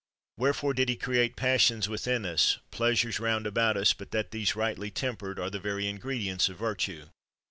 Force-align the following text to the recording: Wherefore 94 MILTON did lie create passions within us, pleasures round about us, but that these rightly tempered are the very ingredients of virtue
Wherefore 0.35 0.71
94 0.71 0.73
MILTON 0.73 0.85
did 0.85 0.97
lie 0.99 1.03
create 1.05 1.35
passions 1.35 1.87
within 1.87 2.25
us, 2.25 2.57
pleasures 2.71 3.19
round 3.19 3.45
about 3.45 3.77
us, 3.77 3.93
but 3.93 4.09
that 4.09 4.31
these 4.31 4.55
rightly 4.55 4.89
tempered 4.89 5.37
are 5.37 5.51
the 5.51 5.59
very 5.59 5.87
ingredients 5.87 6.49
of 6.49 6.57
virtue 6.57 7.09